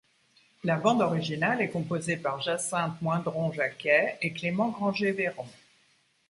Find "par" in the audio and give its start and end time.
2.17-2.41